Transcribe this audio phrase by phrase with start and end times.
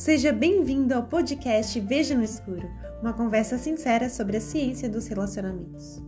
[0.00, 2.66] Seja bem-vindo ao podcast Veja no Escuro,
[3.02, 6.00] uma conversa sincera sobre a ciência dos relacionamentos.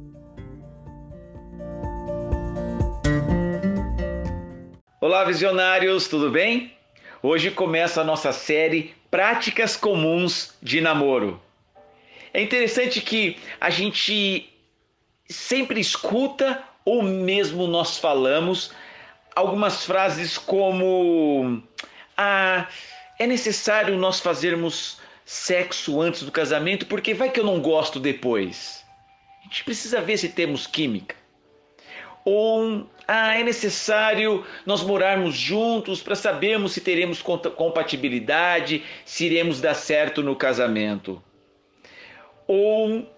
[4.98, 6.74] Olá, visionários, tudo bem?
[7.22, 11.38] Hoje começa a nossa série Práticas Comuns de Namoro.
[12.32, 14.50] É interessante que a gente
[15.28, 18.72] sempre escuta ou mesmo nós falamos
[19.36, 21.62] algumas frases como
[22.16, 22.66] ah,
[23.22, 28.84] é necessário nós fazermos sexo antes do casamento porque vai que eu não gosto depois.
[29.40, 31.14] A gente precisa ver se temos química.
[32.24, 39.74] Ou ah, é necessário nós morarmos juntos para sabermos se teremos compatibilidade, se iremos dar
[39.74, 41.22] certo no casamento.
[42.48, 43.08] Ou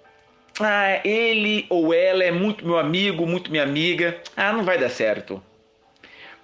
[0.60, 4.20] ah, ele ou ela é muito meu amigo, muito minha amiga.
[4.36, 5.42] Ah, não vai dar certo.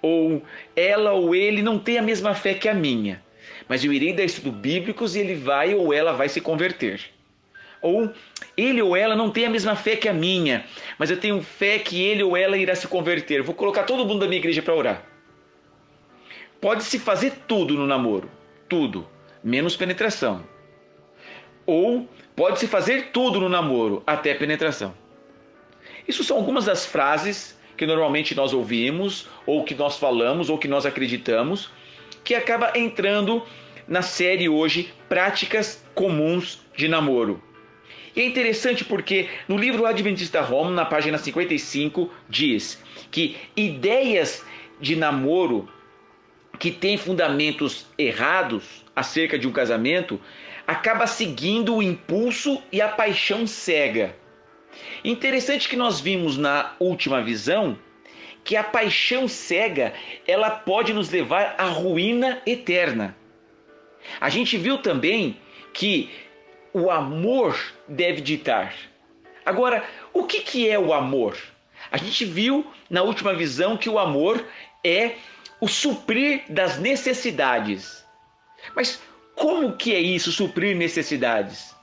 [0.01, 0.41] Ou
[0.75, 3.21] ela ou ele não tem a mesma fé que a minha
[3.67, 7.01] mas eu irei dar estudo bíblicos e ele vai ou ela vai se converter.
[7.81, 8.11] Ou
[8.55, 10.65] ele ou ela não tem a mesma fé que a minha,
[10.99, 13.41] mas eu tenho fé que ele ou ela irá se converter.
[13.41, 15.03] Vou colocar todo mundo da minha igreja para orar.
[16.59, 18.29] Pode-se fazer tudo no namoro,
[18.69, 19.07] tudo,
[19.43, 20.45] menos penetração.
[21.65, 24.93] Ou pode-se fazer tudo no namoro, até penetração.
[26.07, 30.67] Isso são algumas das frases que normalmente nós ouvimos, ou que nós falamos, ou que
[30.67, 31.71] nós acreditamos,
[32.23, 33.43] que acaba entrando
[33.87, 37.41] na série hoje Práticas Comuns de Namoro.
[38.15, 44.45] E é interessante porque no livro Adventista Home, na página 55, diz que ideias
[44.79, 45.69] de namoro
[46.59, 50.19] que têm fundamentos errados acerca de um casamento
[50.67, 54.15] acaba seguindo o impulso e a paixão cega.
[55.03, 57.77] Interessante que nós vimos na última visão
[58.43, 59.93] que a paixão cega
[60.27, 63.15] ela pode nos levar à ruína eterna.
[64.19, 65.37] A gente viu também
[65.73, 66.09] que
[66.73, 68.73] o amor deve ditar.
[69.45, 69.83] Agora,
[70.13, 71.37] o que, que é o amor?
[71.91, 74.45] A gente viu na última visão que o amor
[74.83, 75.15] é
[75.59, 78.05] o suprir das necessidades.
[78.75, 79.01] Mas
[79.35, 81.75] como que é isso, suprir necessidades?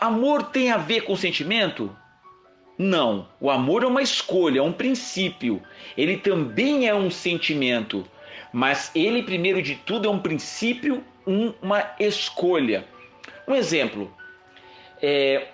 [0.00, 1.94] Amor tem a ver com sentimento?
[2.78, 5.60] Não, o amor é uma escolha, é um princípio.
[5.96, 8.06] Ele também é um sentimento,
[8.52, 11.02] mas ele, primeiro de tudo, é um princípio,
[11.60, 12.84] uma escolha.
[13.48, 14.08] Um exemplo:
[15.02, 15.48] é,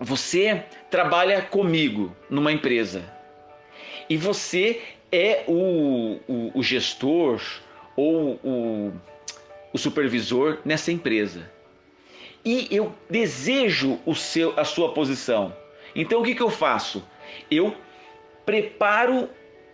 [0.00, 3.04] você trabalha comigo numa empresa
[4.08, 4.82] e você
[5.12, 7.40] é o, o, o gestor
[7.94, 8.92] ou o,
[9.72, 11.48] o supervisor nessa empresa.
[12.44, 15.54] E eu desejo o seu, a sua posição.
[15.94, 17.06] Então o que, que eu faço?
[17.50, 17.74] Eu
[18.44, 19.28] preparo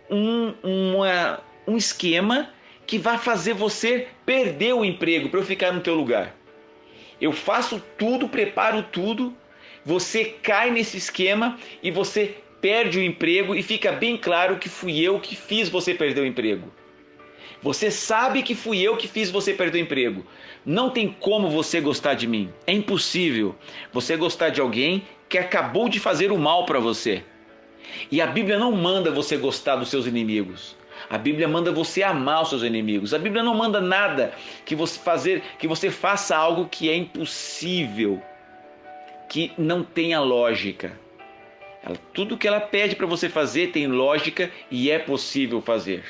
[0.09, 2.49] um, uma, um esquema
[2.85, 6.35] que vai fazer você perder o emprego para eu ficar no teu lugar.
[7.19, 9.35] Eu faço tudo, preparo tudo,
[9.83, 14.99] você cai nesse esquema e você perde o emprego e fica bem claro que fui
[14.99, 16.71] eu que fiz você perder o emprego.
[17.61, 20.25] Você sabe que fui eu que fiz você perder o emprego.
[20.65, 22.51] Não tem como você gostar de mim.
[22.65, 23.55] É impossível
[23.91, 27.23] você gostar de alguém que acabou de fazer o mal para você.
[28.11, 30.75] E a Bíblia não manda você gostar dos seus inimigos.
[31.09, 33.13] A Bíblia manda você amar os seus inimigos.
[33.13, 34.33] A Bíblia não manda nada
[34.65, 38.21] que você fazer, que você faça algo que é impossível,
[39.29, 40.97] que não tenha lógica.
[41.83, 46.03] Ela, tudo que ela pede para você fazer tem lógica e é possível fazer.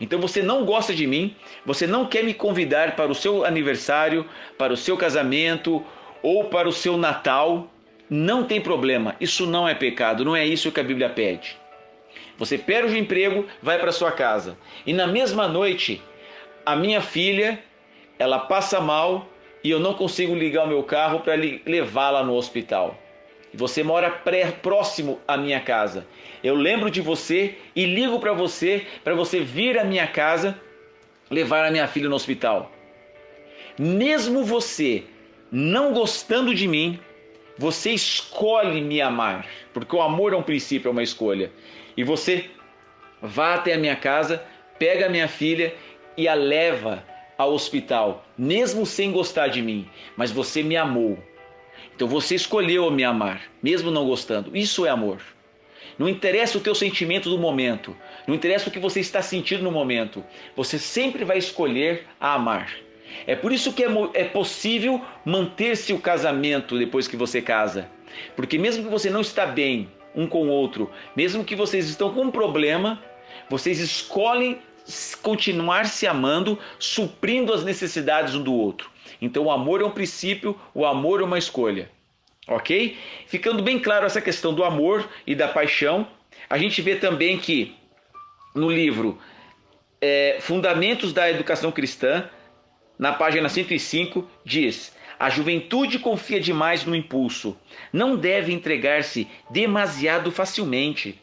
[0.00, 4.26] Então você não gosta de mim, você não quer me convidar para o seu aniversário,
[4.58, 5.84] para o seu casamento
[6.22, 7.70] ou para o seu Natal,
[8.08, 11.56] não tem problema, isso não é pecado, não é isso que a Bíblia pede.
[12.38, 14.56] Você perde o emprego, vai para sua casa.
[14.86, 16.02] E na mesma noite,
[16.64, 17.58] a minha filha,
[18.18, 19.28] ela passa mal
[19.64, 22.96] e eu não consigo ligar o meu carro para levá-la no hospital.
[23.56, 26.06] Você mora pré, próximo à minha casa.
[26.44, 30.60] Eu lembro de você e ligo para você para você vir à minha casa
[31.30, 32.70] levar a minha filha no hospital.
[33.78, 35.04] Mesmo você
[35.50, 37.00] não gostando de mim,
[37.56, 41.50] você escolhe me amar, porque o amor é um princípio, é uma escolha.
[41.96, 42.50] E você
[43.22, 44.44] vá até a minha casa,
[44.78, 45.74] pega a minha filha
[46.14, 47.02] e a leva
[47.38, 51.18] ao hospital, mesmo sem gostar de mim, mas você me amou.
[51.96, 54.54] Então você escolheu me amar, mesmo não gostando.
[54.54, 55.22] Isso é amor.
[55.98, 57.96] Não interessa o teu sentimento do momento,
[58.26, 60.22] não interessa o que você está sentindo no momento,
[60.54, 62.70] você sempre vai escolher a amar.
[63.26, 67.88] É por isso que é, é possível manter-se o casamento depois que você casa.
[68.34, 72.12] Porque mesmo que você não está bem um com o outro, mesmo que vocês estão
[72.12, 73.02] com um problema,
[73.48, 74.58] vocês escolhem
[75.22, 78.90] continuar se amando, suprindo as necessidades um do outro.
[79.20, 81.90] Então o amor é um princípio, o amor é uma escolha.
[82.48, 82.96] Ok?
[83.26, 86.06] Ficando bem claro essa questão do amor e da paixão,
[86.48, 87.74] a gente vê também que
[88.54, 89.18] no livro
[90.00, 92.28] é, Fundamentos da Educação Cristã,
[92.98, 97.56] na página 105, diz: A juventude confia demais no impulso,
[97.92, 101.20] não deve entregar-se demasiado facilmente,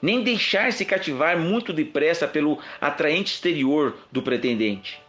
[0.00, 5.03] nem deixar-se cativar muito depressa pelo atraente exterior do pretendente.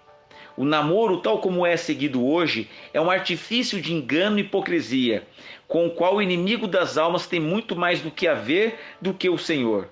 [0.57, 5.27] O namoro, tal como é seguido hoje, é um artifício de engano e hipocrisia,
[5.67, 9.13] com o qual o inimigo das almas tem muito mais do que a ver do
[9.13, 9.89] que o Senhor.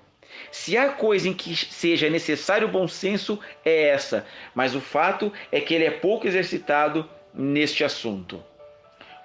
[0.51, 4.25] Se há coisa em que seja necessário bom senso, é essa,
[4.55, 8.41] mas o fato é que ele é pouco exercitado neste assunto.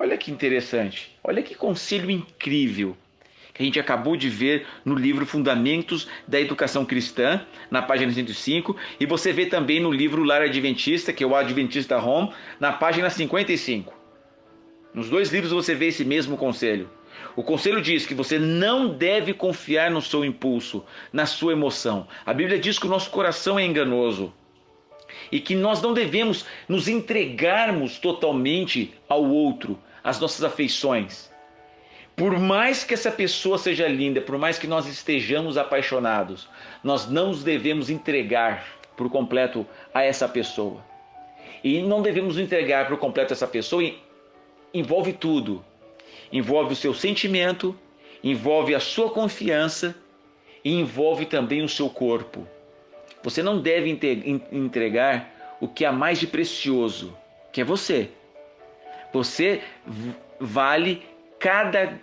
[0.01, 2.97] Olha que interessante, olha que conselho incrível
[3.59, 8.77] que a gente acabou de ver no livro Fundamentos da Educação Cristã, na página 105,
[9.01, 13.11] e você vê também no livro Lar Adventista, que é o Adventista Home, na página
[13.11, 13.93] 55.
[14.95, 16.89] Nos dois livros você vê esse mesmo conselho.
[17.35, 22.07] O conselho diz que você não deve confiar no seu impulso, na sua emoção.
[22.25, 24.33] A Bíblia diz que o nosso coração é enganoso
[25.33, 31.29] e que nós não devemos nos entregarmos totalmente ao outro, às nossas afeições.
[32.19, 36.49] Por mais que essa pessoa seja linda, por mais que nós estejamos apaixonados,
[36.83, 38.67] nós não nos devemos entregar
[38.97, 40.85] por completo a essa pessoa.
[41.63, 43.83] E não devemos entregar por completo a essa pessoa
[44.75, 45.65] envolve tudo
[46.33, 47.77] envolve o seu sentimento,
[48.23, 49.95] envolve a sua confiança
[50.65, 52.47] e envolve também o seu corpo.
[53.23, 53.91] Você não deve
[54.53, 57.17] entregar o que há mais de precioso,
[57.53, 58.11] que é você.
[59.13, 59.63] Você
[60.39, 61.03] vale
[61.39, 61.99] cada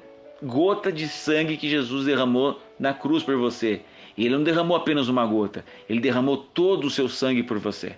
[0.45, 3.81] gota de sangue que Jesus derramou na cruz por você.
[4.15, 7.97] E ele não derramou apenas uma gota, ele derramou todo o seu sangue por você.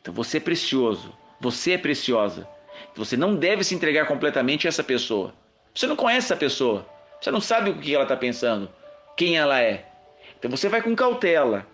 [0.00, 2.46] Então você é precioso, você é preciosa.
[2.94, 5.32] Você não deve se entregar completamente a essa pessoa.
[5.74, 6.86] Você não conhece essa pessoa.
[7.20, 8.68] Você não sabe o que ela está pensando,
[9.16, 9.86] quem ela é.
[10.36, 11.64] Então você vai com cautela.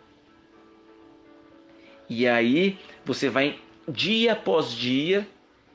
[2.09, 3.59] E aí você vai
[3.89, 5.27] dia após dia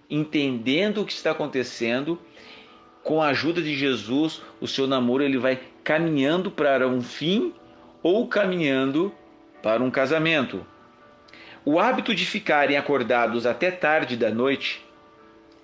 [0.09, 2.19] entendendo o que está acontecendo.
[3.03, 7.53] Com a ajuda de Jesus, o seu namoro ele vai caminhando para um fim
[8.01, 9.13] ou caminhando
[9.61, 10.65] para um casamento.
[11.65, 14.85] O hábito de ficarem acordados até tarde da noite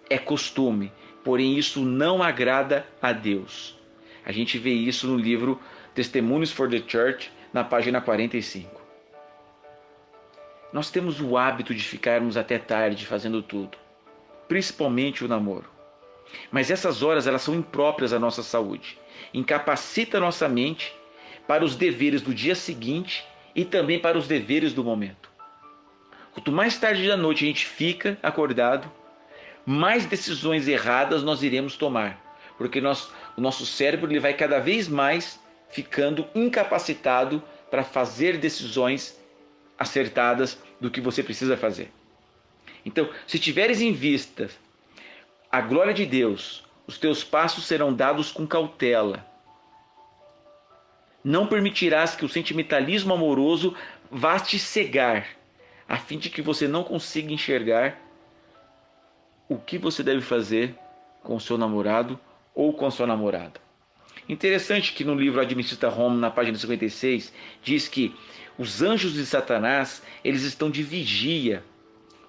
[0.10, 0.92] é costume,
[1.24, 3.78] porém isso não agrada a Deus.
[4.26, 5.60] A gente vê isso no livro
[5.96, 8.82] Testemunhos for the Church, na página 45.
[10.74, 13.78] Nós temos o hábito de ficarmos até tarde fazendo tudo,
[14.48, 15.79] principalmente o namoro.
[16.52, 18.98] Mas essas horas elas são impróprias à nossa saúde,
[19.34, 20.94] incapacita nossa mente
[21.48, 25.30] para os deveres do dia seguinte e também para os deveres do momento.
[26.32, 28.90] Quanto mais tarde da noite a gente fica acordado,
[29.66, 32.20] mais decisões erradas nós iremos tomar,
[32.58, 35.40] porque nós, o nosso cérebro ele vai cada vez mais
[35.70, 39.20] ficando incapacitado para fazer decisões
[39.78, 41.92] acertadas do que você precisa fazer.
[42.86, 44.50] Então, se tiveres em vista
[45.52, 49.26] a glória de Deus, os teus passos serão dados com cautela.
[51.24, 53.76] Não permitirás que o sentimentalismo amoroso
[54.12, 55.28] vá te cegar,
[55.88, 58.00] a fim de que você não consiga enxergar
[59.48, 60.76] o que você deve fazer
[61.24, 62.20] com o seu namorado
[62.54, 63.60] ou com a sua namorada.
[64.28, 67.34] Interessante que no livro Adventista Home, na página 56,
[67.64, 68.16] diz que
[68.60, 71.64] os anjos de Satanás, eles estão de vigia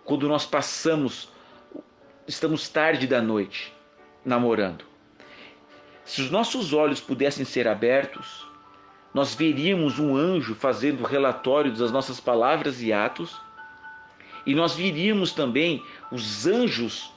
[0.05, 1.31] quando nós passamos,
[2.31, 3.73] estamos tarde da noite
[4.25, 4.85] namorando.
[6.05, 8.47] Se os nossos olhos pudessem ser abertos,
[9.13, 13.41] nós veríamos um anjo fazendo relatório das nossas palavras e atos
[14.47, 17.13] e nós viríamos também os anjos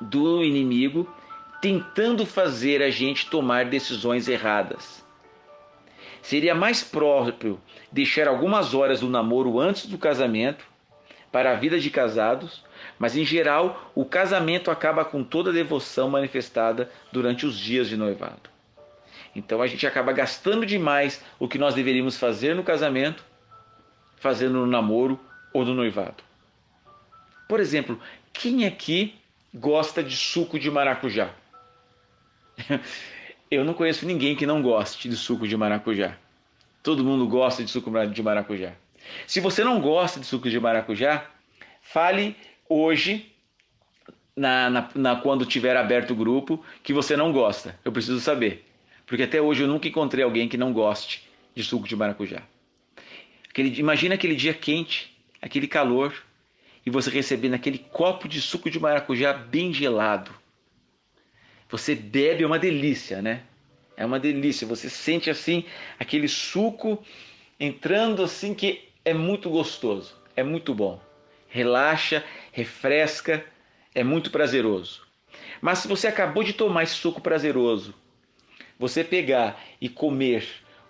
[0.00, 1.12] do inimigo
[1.60, 5.04] tentando fazer a gente tomar decisões erradas.
[6.22, 10.64] Seria mais próprio deixar algumas horas do namoro antes do casamento
[11.32, 12.62] para a vida de casados,
[12.98, 17.96] mas em geral o casamento acaba com toda a devoção manifestada durante os dias de
[17.96, 18.50] noivado.
[19.34, 23.24] Então a gente acaba gastando demais o que nós deveríamos fazer no casamento,
[24.16, 25.18] fazendo no namoro
[25.52, 26.24] ou no noivado.
[27.48, 28.00] Por exemplo,
[28.32, 29.14] quem aqui
[29.54, 31.30] gosta de suco de maracujá?
[33.50, 36.16] Eu não conheço ninguém que não goste de suco de maracujá.
[36.82, 38.72] Todo mundo gosta de suco de maracujá.
[39.26, 41.24] Se você não gosta de suco de maracujá,
[41.80, 42.36] fale
[42.68, 43.32] hoje,
[44.36, 47.78] na, na, na, quando tiver aberto o grupo, que você não gosta.
[47.84, 48.64] Eu preciso saber.
[49.06, 52.42] Porque até hoje eu nunca encontrei alguém que não goste de suco de maracujá.
[53.48, 56.14] Aquele, imagina aquele dia quente, aquele calor,
[56.84, 60.30] e você recebendo aquele copo de suco de maracujá bem gelado.
[61.68, 63.42] Você bebe, é uma delícia, né?
[63.96, 64.66] É uma delícia.
[64.66, 65.64] Você sente assim
[65.98, 67.02] aquele suco
[67.58, 71.00] entrando assim que é muito gostoso, é muito bom.
[71.48, 73.44] Relaxa, refresca,
[73.94, 75.02] é muito prazeroso.
[75.60, 77.94] Mas se você acabou de tomar esse suco prazeroso,
[78.78, 80.46] você pegar e comer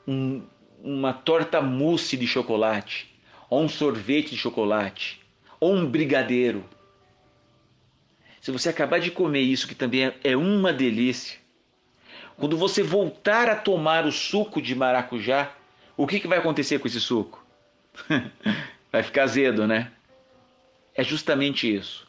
[0.07, 0.43] um,
[0.83, 3.09] uma torta mousse de chocolate,
[3.49, 5.21] ou um sorvete de chocolate,
[5.59, 6.65] ou um brigadeiro.
[8.41, 11.39] Se você acabar de comer isso, que também é, é uma delícia,
[12.37, 15.53] quando você voltar a tomar o suco de maracujá,
[15.97, 17.45] o que, que vai acontecer com esse suco?
[18.93, 19.91] vai ficar azedo, né?
[20.99, 22.09] É justamente isso.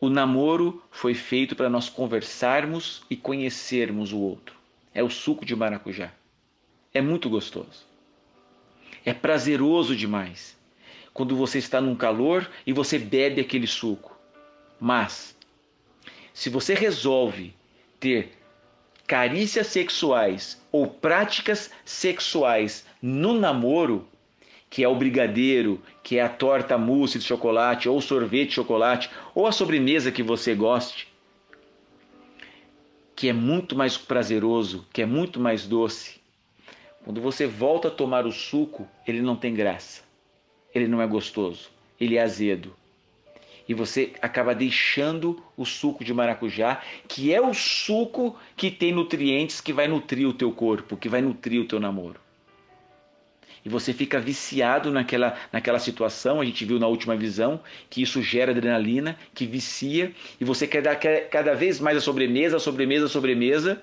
[0.00, 4.56] O namoro foi feito para nós conversarmos e conhecermos o outro.
[4.92, 6.10] É o suco de maracujá.
[6.92, 7.86] É muito gostoso.
[9.04, 10.58] É prazeroso demais
[11.14, 14.18] quando você está num calor e você bebe aquele suco.
[14.80, 15.36] Mas,
[16.34, 17.54] se você resolve
[18.00, 18.32] ter
[19.06, 24.08] carícias sexuais ou práticas sexuais no namoro,
[24.70, 29.10] que é o brigadeiro, que é a torta mousse de chocolate, ou sorvete de chocolate,
[29.34, 31.08] ou a sobremesa que você goste,
[33.16, 36.20] que é muito mais prazeroso, que é muito mais doce.
[37.04, 40.02] Quando você volta a tomar o suco, ele não tem graça.
[40.72, 42.72] Ele não é gostoso, ele é azedo.
[43.68, 49.60] E você acaba deixando o suco de maracujá, que é o suco que tem nutrientes
[49.60, 52.20] que vai nutrir o teu corpo, que vai nutrir o teu namoro
[53.64, 56.40] e você fica viciado naquela, naquela situação.
[56.40, 60.82] A gente viu na última visão que isso gera adrenalina, que vicia, e você quer
[60.82, 63.82] dar cada vez mais a sobremesa, a sobremesa, a sobremesa.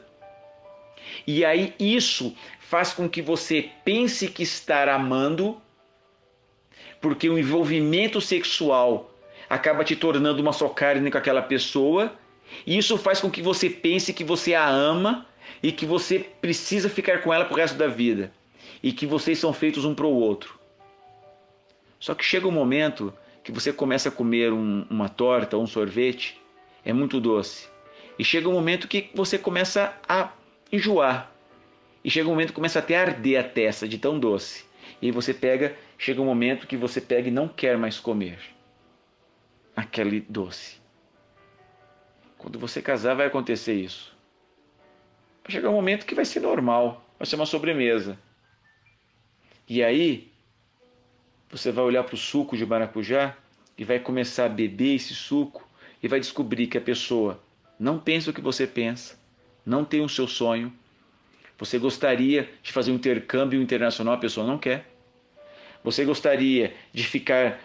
[1.25, 5.62] E aí isso faz com que você pense que está amando,
[7.00, 9.13] porque o envolvimento sexual
[9.50, 12.13] acaba te tornando uma só carne com aquela pessoa,
[12.65, 15.25] e isso faz com que você pense que você a ama
[15.62, 18.31] e que você precisa ficar com ela pro resto da vida
[18.81, 20.60] e que vocês são feitos um para o outro.
[22.00, 26.39] Só que chega um momento que você começa a comer um, uma torta, um sorvete,
[26.84, 27.69] é muito doce.
[28.19, 30.31] E chega um momento que você começa a
[30.72, 31.31] enjoar.
[32.03, 34.65] E chega um momento que começa até a arder a testa de tão doce.
[35.01, 38.39] E aí você pega, chega um momento que você pega e não quer mais comer
[39.75, 40.81] aquele doce.
[42.38, 44.15] Quando você casar vai acontecer isso.
[45.43, 48.17] Vai chegar um momento que vai ser normal, vai ser uma sobremesa.
[49.67, 50.31] E aí,
[51.50, 53.36] você vai olhar para o suco de maracujá
[53.77, 55.67] e vai começar a beber esse suco
[56.01, 57.41] e vai descobrir que a pessoa
[57.79, 59.17] não pensa o que você pensa,
[59.65, 60.74] não tem o seu sonho.
[61.57, 64.86] Você gostaria de fazer um intercâmbio internacional, a pessoa não quer.
[65.83, 67.59] Você gostaria de ficar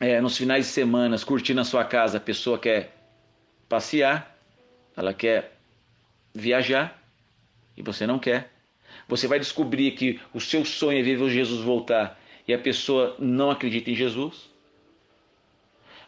[0.00, 2.94] é, nos finais de semana curtindo a sua casa, a pessoa quer
[3.68, 4.36] passear,
[4.96, 5.56] ela quer
[6.34, 7.00] viajar
[7.76, 8.55] e você não quer.
[9.08, 13.50] Você vai descobrir que o seu sonho é ver Jesus voltar e a pessoa não
[13.50, 14.50] acredita em Jesus.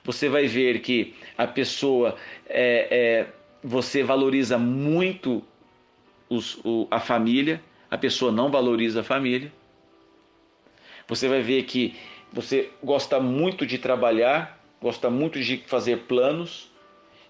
[0.02, 2.16] Você vai ver que a pessoa,
[2.48, 3.26] é, é,
[3.62, 5.44] você valoriza muito
[6.28, 9.52] os, o, a família, a pessoa não valoriza a família.
[11.06, 11.94] Você vai ver que
[12.32, 16.70] você gosta muito de trabalhar, gosta muito de fazer planos,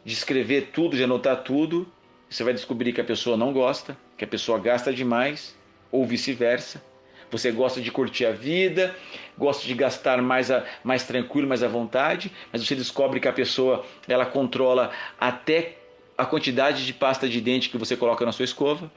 [0.05, 1.87] de escrever tudo, de anotar tudo.
[2.29, 5.58] Você vai descobrir que a pessoa não gosta, que a pessoa gasta demais
[5.90, 6.83] ou vice-versa.
[7.30, 8.95] Você gosta de curtir a vida,
[9.37, 13.33] gosta de gastar mais, a, mais tranquilo, mais à vontade, mas você descobre que a
[13.33, 14.90] pessoa ela controla
[15.21, 15.76] até
[16.16, 18.90] a quantidade de pasta de dente que você coloca na sua escova.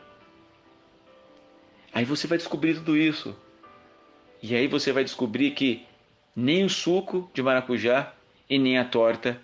[1.93, 3.35] Aí você vai descobrir tudo isso.
[4.41, 5.85] E aí você vai descobrir que
[6.35, 8.13] nem o suco de maracujá
[8.49, 9.39] e nem a torta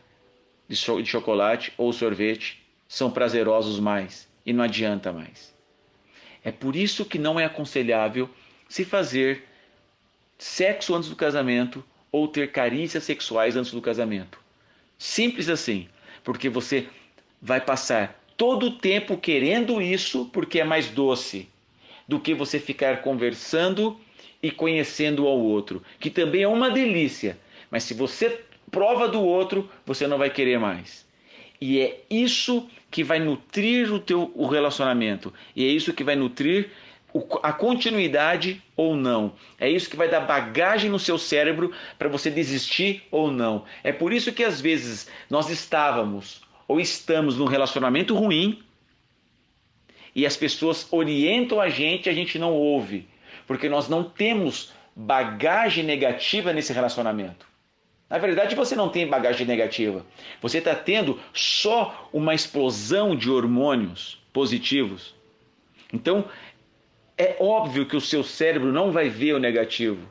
[0.67, 5.56] de chocolate ou sorvete são prazerosos mais e não adianta mais.
[6.47, 8.29] É por isso que não é aconselhável
[8.69, 9.43] se fazer
[10.37, 14.39] sexo antes do casamento ou ter carícias sexuais antes do casamento.
[14.97, 15.89] Simples assim,
[16.23, 16.87] porque você
[17.41, 21.49] vai passar todo o tempo querendo isso porque é mais doce
[22.07, 23.99] do que você ficar conversando
[24.41, 27.37] e conhecendo ao outro, que também é uma delícia,
[27.69, 28.39] mas se você
[28.71, 31.05] prova do outro, você não vai querer mais.
[31.59, 35.33] E é isso que vai nutrir o teu o relacionamento.
[35.55, 36.71] E é isso que vai nutrir
[37.41, 39.33] a continuidade ou não.
[39.59, 43.65] É isso que vai dar bagagem no seu cérebro para você desistir ou não.
[43.83, 48.61] É por isso que às vezes nós estávamos ou estamos num relacionamento ruim
[50.15, 53.07] e as pessoas orientam a gente e a gente não ouve,
[53.45, 57.47] porque nós não temos bagagem negativa nesse relacionamento.
[58.09, 60.05] Na verdade, você não tem bagagem negativa.
[60.41, 65.13] Você está tendo só uma explosão de hormônios positivos.
[65.91, 66.25] Então,
[67.17, 70.07] é óbvio que o seu cérebro não vai ver o negativo.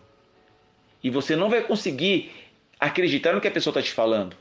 [1.03, 2.33] E você não vai conseguir
[2.79, 4.37] acreditar no que a pessoa está te falando.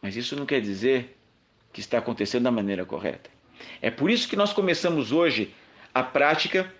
[0.00, 1.16] Mas isso não quer dizer
[1.72, 3.30] que está acontecendo da maneira correta.
[3.80, 5.54] É por isso que nós começamos hoje
[5.94, 6.72] a prática,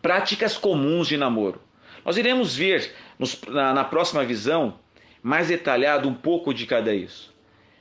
[0.00, 1.60] práticas comuns de namoro.
[2.04, 4.78] Nós iremos ver nos, na, na próxima visão
[5.22, 7.34] mais detalhado um pouco de cada isso.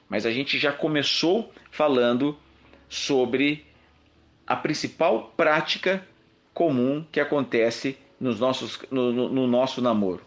[0.09, 2.37] Mas a gente já começou falando
[2.89, 3.65] sobre
[4.45, 6.05] a principal prática
[6.53, 10.21] comum que acontece nos nossos, no, no, no nosso namoro.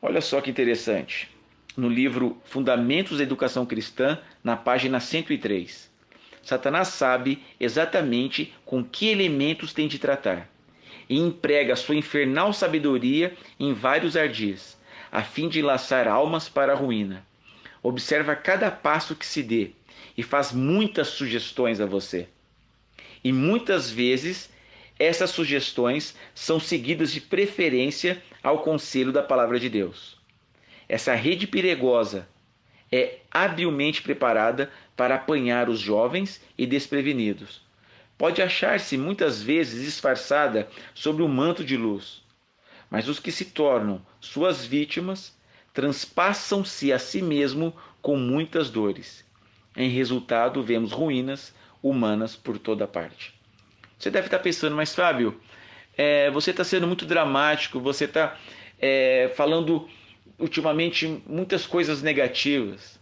[0.00, 1.30] Olha só que interessante.
[1.76, 5.90] No livro Fundamentos da Educação Cristã, na página 103.
[6.42, 10.48] Satanás sabe exatamente com que elementos tem de tratar
[11.08, 14.76] e emprega sua infernal sabedoria em vários ardis,
[15.10, 17.24] a fim de laçar almas para a ruína.
[17.82, 19.70] Observa cada passo que se dê
[20.16, 22.28] e faz muitas sugestões a você.
[23.22, 24.50] E muitas vezes
[24.98, 30.16] essas sugestões são seguidas de preferência ao conselho da palavra de Deus.
[30.88, 32.28] Essa rede perigosa
[32.90, 37.65] é habilmente preparada para apanhar os jovens e desprevenidos.
[38.18, 42.22] Pode achar-se muitas vezes disfarçada sob um manto de luz,
[42.90, 45.36] mas os que se tornam suas vítimas
[45.74, 49.24] transpassam-se a si mesmo com muitas dores.
[49.76, 53.34] Em resultado, vemos ruínas humanas por toda parte.
[53.98, 55.38] Você deve estar pensando, mas Fábio,
[55.96, 58.38] é, você está sendo muito dramático, você está
[58.78, 59.88] é, falando
[60.38, 62.98] ultimamente muitas coisas negativas.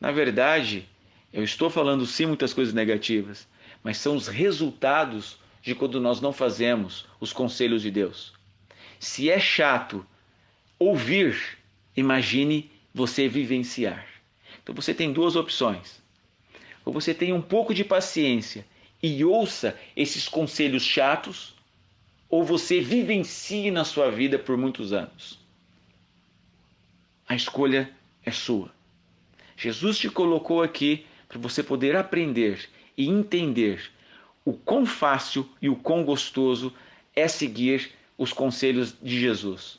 [0.00, 0.88] Na verdade,
[1.32, 3.48] eu estou falando sim muitas coisas negativas,
[3.86, 8.32] mas são os resultados de quando nós não fazemos os conselhos de Deus.
[8.98, 10.04] Se é chato
[10.76, 11.56] ouvir,
[11.96, 14.04] imagine você vivenciar.
[14.60, 16.02] Então você tem duas opções.
[16.84, 18.66] Ou você tem um pouco de paciência
[19.00, 21.54] e ouça esses conselhos chatos,
[22.28, 25.38] ou você vivencie na sua vida por muitos anos.
[27.28, 27.88] A escolha
[28.24, 28.68] é sua.
[29.56, 33.90] Jesus te colocou aqui para você poder aprender e entender
[34.44, 36.72] o quão fácil e o quão gostoso
[37.14, 39.78] é seguir os conselhos de Jesus.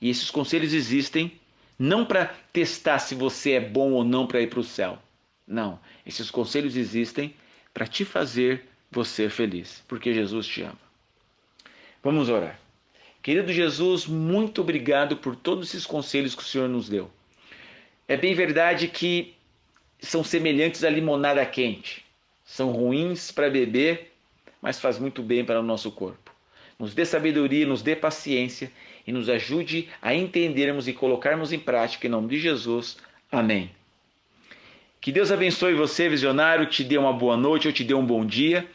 [0.00, 1.32] E esses conselhos existem
[1.78, 4.98] não para testar se você é bom ou não para ir para o céu.
[5.46, 7.34] Não, esses conselhos existem
[7.72, 10.78] para te fazer você feliz, porque Jesus te ama.
[12.02, 12.60] Vamos orar.
[13.22, 17.10] Querido Jesus, muito obrigado por todos esses conselhos que o Senhor nos deu.
[18.06, 19.34] É bem verdade que
[19.98, 22.03] são semelhantes à limonada quente.
[22.44, 24.12] São ruins para beber,
[24.60, 26.30] mas faz muito bem para o nosso corpo.
[26.78, 28.70] Nos dê sabedoria, nos dê paciência
[29.06, 32.98] e nos ajude a entendermos e colocarmos em prática em nome de Jesus.
[33.32, 33.70] Amém.
[35.00, 38.24] Que Deus abençoe você, visionário, te dê uma boa noite ou te dê um bom
[38.24, 38.66] dia.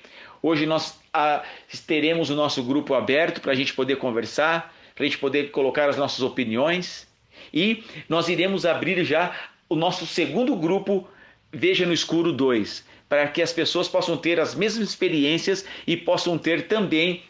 [0.41, 1.43] Hoje nós a,
[1.85, 5.89] teremos o nosso grupo aberto para a gente poder conversar, para a gente poder colocar
[5.89, 7.07] as nossas opiniões.
[7.53, 9.35] E nós iremos abrir já
[9.67, 11.07] o nosso segundo grupo,
[11.51, 16.37] Veja no Escuro 2, para que as pessoas possam ter as mesmas experiências e possam
[16.37, 17.23] ter também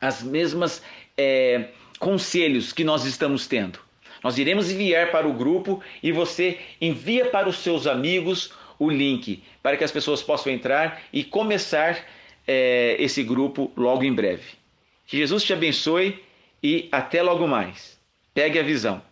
[0.00, 0.82] as mesmas
[1.18, 1.66] é,
[1.98, 3.80] conselhos que nós estamos tendo.
[4.22, 9.42] Nós iremos enviar para o grupo e você envia para os seus amigos o link
[9.62, 11.98] para que as pessoas possam entrar e começar
[12.46, 14.54] é, esse grupo logo em breve.
[15.06, 16.22] Que Jesus te abençoe
[16.62, 18.00] e até logo mais.
[18.32, 19.02] Pegue a visão.